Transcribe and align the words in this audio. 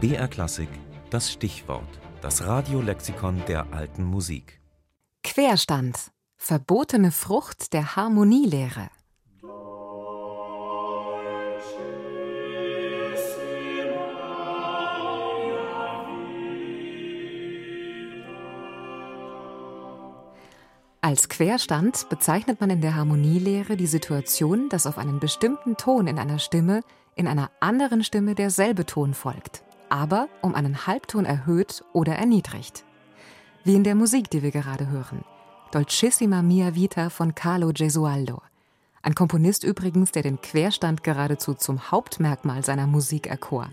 BR 0.00 0.28
Klassik, 0.28 0.70
das 1.10 1.30
Stichwort, 1.30 2.00
das 2.22 2.46
Radiolexikon 2.46 3.42
der 3.46 3.70
alten 3.74 4.02
Musik. 4.02 4.58
Querstand. 5.22 6.10
Verbotene 6.38 7.10
Frucht 7.10 7.74
der 7.74 7.96
Harmonielehre. 7.96 8.88
Als 21.02 21.28
Querstand 21.28 22.08
bezeichnet 22.08 22.58
man 22.62 22.70
in 22.70 22.80
der 22.80 22.94
Harmonielehre 22.94 23.76
die 23.76 23.86
Situation, 23.86 24.70
dass 24.70 24.86
auf 24.86 24.96
einen 24.96 25.20
bestimmten 25.20 25.76
Ton 25.76 26.06
in 26.06 26.18
einer 26.18 26.38
Stimme 26.38 26.80
in 27.16 27.28
einer 27.28 27.50
anderen 27.60 28.02
Stimme 28.02 28.34
derselbe 28.34 28.86
Ton 28.86 29.12
folgt, 29.12 29.62
aber 29.90 30.28
um 30.40 30.54
einen 30.54 30.86
Halbton 30.86 31.24
erhöht 31.24 31.84
oder 31.92 32.14
erniedrigt. 32.14 32.84
Wie 33.64 33.74
in 33.74 33.84
der 33.84 33.94
Musik, 33.94 34.30
die 34.30 34.42
wir 34.42 34.50
gerade 34.50 34.88
hören. 34.88 35.24
Dolcissima 35.72 36.42
Mia 36.42 36.74
Vita 36.74 37.10
von 37.10 37.34
Carlo 37.34 37.72
Gesualdo. 37.74 38.40
Ein 39.02 39.14
Komponist 39.14 39.64
übrigens, 39.64 40.12
der 40.12 40.22
den 40.22 40.40
Querstand 40.40 41.04
geradezu 41.04 41.54
zum 41.54 41.90
Hauptmerkmal 41.90 42.64
seiner 42.64 42.86
Musik 42.86 43.26
erkor. 43.26 43.70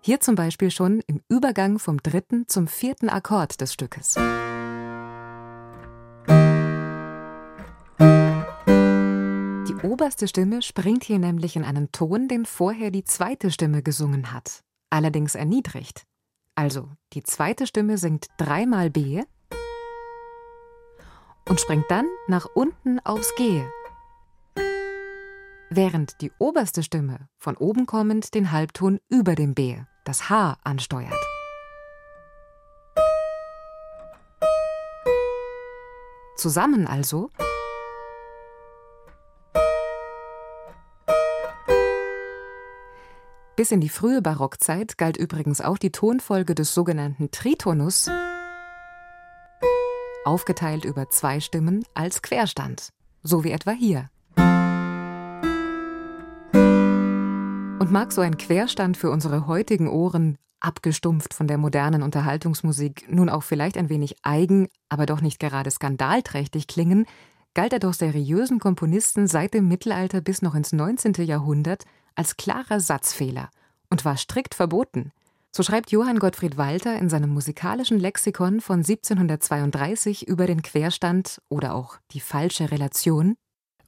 Hier 0.00 0.20
zum 0.20 0.36
Beispiel 0.36 0.70
schon 0.70 1.02
im 1.06 1.20
Übergang 1.28 1.78
vom 1.78 2.02
dritten 2.02 2.46
zum 2.46 2.68
vierten 2.68 3.08
Akkord 3.08 3.60
des 3.60 3.72
Stückes. 3.72 4.16
oberste 9.98 10.28
Stimme 10.28 10.62
springt 10.62 11.02
hier 11.02 11.18
nämlich 11.18 11.56
in 11.56 11.64
einen 11.64 11.90
Ton, 11.90 12.28
den 12.28 12.46
vorher 12.46 12.90
die 12.90 13.04
zweite 13.04 13.50
Stimme 13.50 13.82
gesungen 13.82 14.32
hat, 14.32 14.62
allerdings 14.90 15.34
erniedrigt. 15.34 16.04
Also, 16.54 16.90
die 17.12 17.22
zweite 17.22 17.66
Stimme 17.66 17.98
singt 17.98 18.26
dreimal 18.36 18.90
B 18.90 19.22
und 21.48 21.60
springt 21.60 21.86
dann 21.88 22.06
nach 22.26 22.46
unten 22.54 22.98
aufs 23.00 23.34
G, 23.36 23.62
während 25.70 26.20
die 26.20 26.32
oberste 26.38 26.82
Stimme 26.82 27.28
von 27.38 27.56
oben 27.56 27.86
kommend 27.86 28.34
den 28.34 28.52
Halbton 28.52 28.98
über 29.08 29.34
dem 29.34 29.54
B, 29.54 29.78
das 30.04 30.28
H, 30.28 30.58
ansteuert. 30.64 31.14
Zusammen 36.36 36.86
also 36.86 37.30
Bis 43.58 43.72
in 43.72 43.80
die 43.80 43.88
frühe 43.88 44.22
Barockzeit 44.22 44.98
galt 44.98 45.16
übrigens 45.16 45.60
auch 45.60 45.78
die 45.78 45.90
Tonfolge 45.90 46.54
des 46.54 46.74
sogenannten 46.74 47.32
Tritonus, 47.32 48.08
aufgeteilt 50.24 50.84
über 50.84 51.10
zwei 51.10 51.40
Stimmen, 51.40 51.84
als 51.92 52.22
Querstand, 52.22 52.90
so 53.24 53.42
wie 53.42 53.50
etwa 53.50 53.72
hier. 53.72 54.10
Und 57.80 57.90
mag 57.90 58.12
so 58.12 58.20
ein 58.20 58.38
Querstand 58.38 58.96
für 58.96 59.10
unsere 59.10 59.48
heutigen 59.48 59.88
Ohren, 59.88 60.38
abgestumpft 60.60 61.34
von 61.34 61.48
der 61.48 61.58
modernen 61.58 62.04
Unterhaltungsmusik, 62.04 63.12
nun 63.12 63.28
auch 63.28 63.42
vielleicht 63.42 63.76
ein 63.76 63.88
wenig 63.88 64.18
eigen, 64.22 64.68
aber 64.88 65.04
doch 65.04 65.20
nicht 65.20 65.40
gerade 65.40 65.72
skandalträchtig 65.72 66.68
klingen, 66.68 67.06
galt 67.54 67.72
er 67.72 67.80
doch 67.80 67.94
seriösen 67.94 68.60
Komponisten 68.60 69.26
seit 69.26 69.52
dem 69.52 69.66
Mittelalter 69.66 70.20
bis 70.20 70.42
noch 70.42 70.54
ins 70.54 70.72
19. 70.72 71.14
Jahrhundert 71.24 71.86
als 72.18 72.36
klarer 72.36 72.80
Satzfehler 72.80 73.48
und 73.90 74.04
war 74.04 74.16
strikt 74.16 74.54
verboten. 74.54 75.12
So 75.50 75.62
schreibt 75.62 75.90
Johann 75.90 76.18
Gottfried 76.18 76.58
Walter 76.58 76.98
in 76.98 77.08
seinem 77.08 77.30
musikalischen 77.30 77.98
Lexikon 77.98 78.60
von 78.60 78.78
1732 78.78 80.28
über 80.28 80.46
den 80.46 80.62
Querstand 80.62 81.40
oder 81.48 81.74
auch 81.74 81.96
die 82.12 82.20
falsche 82.20 82.70
Relation. 82.70 83.36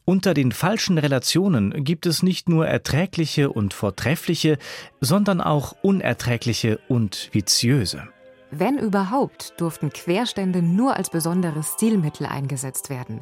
Unter 0.04 0.32
den 0.32 0.52
falschen 0.52 0.96
Relationen 0.96 1.84
gibt 1.84 2.06
es 2.06 2.22
nicht 2.22 2.48
nur 2.48 2.66
erträgliche 2.66 3.52
und 3.52 3.74
vortreffliche, 3.74 4.58
sondern 5.00 5.40
auch 5.40 5.76
unerträgliche 5.82 6.80
und 6.88 7.28
viziöse. 7.32 8.08
Wenn 8.50 8.78
überhaupt, 8.78 9.54
durften 9.58 9.90
Querstände 9.90 10.62
nur 10.62 10.96
als 10.96 11.10
besonderes 11.10 11.74
Stilmittel 11.74 12.26
eingesetzt 12.26 12.90
werden 12.90 13.20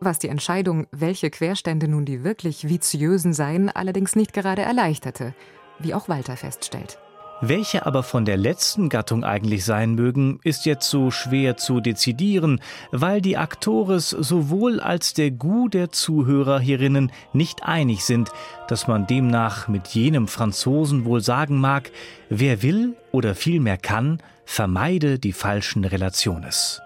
was 0.00 0.18
die 0.18 0.28
Entscheidung, 0.28 0.86
welche 0.92 1.30
Querstände 1.30 1.88
nun 1.88 2.04
die 2.04 2.24
wirklich 2.24 2.68
viziösen 2.68 3.32
seien, 3.32 3.70
allerdings 3.70 4.16
nicht 4.16 4.32
gerade 4.32 4.62
erleichterte, 4.62 5.34
wie 5.78 5.94
auch 5.94 6.08
Walter 6.08 6.36
feststellt. 6.36 6.98
Welche 7.42 7.84
aber 7.84 8.02
von 8.02 8.24
der 8.24 8.38
letzten 8.38 8.88
Gattung 8.88 9.22
eigentlich 9.22 9.66
sein 9.66 9.94
mögen, 9.94 10.40
ist 10.42 10.64
jetzt 10.64 10.88
so 10.88 11.10
schwer 11.10 11.58
zu 11.58 11.80
dezidieren, 11.80 12.62
weil 12.92 13.20
die 13.20 13.36
Aktores 13.36 14.08
sowohl 14.08 14.80
als 14.80 15.12
der 15.12 15.30
Gu 15.32 15.68
der 15.68 15.92
Zuhörer 15.92 16.58
hierinnen 16.58 17.12
nicht 17.34 17.62
einig 17.62 18.06
sind, 18.06 18.30
dass 18.68 18.88
man 18.88 19.06
demnach 19.06 19.68
mit 19.68 19.88
jenem 19.88 20.28
Franzosen 20.28 21.04
wohl 21.04 21.20
sagen 21.20 21.58
mag, 21.58 21.90
wer 22.30 22.62
will 22.62 22.96
oder 23.12 23.34
vielmehr 23.34 23.76
kann, 23.76 24.22
vermeide 24.46 25.18
die 25.18 25.34
falschen 25.34 25.84
Relationes. 25.84 26.80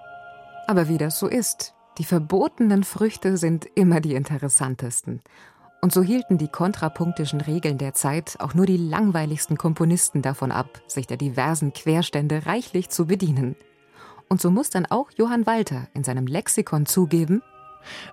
Aber 0.66 0.88
wie 0.88 0.98
das 0.98 1.21
so 1.21 1.28
ist, 1.28 1.75
die 2.00 2.06
verbotenen 2.06 2.83
Früchte 2.83 3.37
sind 3.37 3.66
immer 3.75 4.00
die 4.00 4.15
interessantesten. 4.15 5.21
Und 5.83 5.93
so 5.93 6.03
hielten 6.03 6.38
die 6.38 6.49
kontrapunktischen 6.49 7.43
Regeln 7.43 7.77
der 7.77 7.93
Zeit 7.93 8.37
auch 8.38 8.55
nur 8.55 8.65
die 8.65 8.78
langweiligsten 8.78 9.59
Komponisten 9.59 10.22
davon 10.22 10.50
ab, 10.50 10.81
sich 10.87 11.06
der 11.06 11.19
diversen 11.19 11.75
Querstände 11.75 12.47
reichlich 12.47 12.89
zu 12.89 13.06
bedienen. 13.06 13.55
Und 14.31 14.41
so 14.41 14.50
muss 14.50 14.71
dann 14.71 14.87
auch 14.87 15.10
Johann 15.19 15.44
Walter 15.44 15.89
in 15.93 16.03
seinem 16.03 16.27
Lexikon 16.27 16.87
zugeben, 16.87 17.43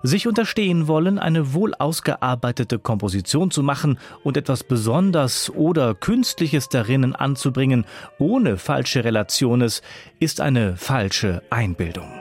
sich 0.02 0.28
unterstehen 0.28 0.86
wollen, 0.86 1.18
eine 1.18 1.54
wohl 1.54 1.74
ausgearbeitete 1.74 2.78
Komposition 2.78 3.50
zu 3.50 3.62
machen 3.62 3.98
und 4.22 4.36
etwas 4.36 4.64
Besonders 4.64 5.48
oder 5.48 5.94
Künstliches 5.94 6.68
darinnen 6.68 7.14
anzubringen, 7.14 7.86
ohne 8.18 8.58
falsche 8.58 9.02
Relationes, 9.04 9.80
ist 10.20 10.42
eine 10.42 10.76
falsche 10.76 11.42
Einbildung. 11.48 12.17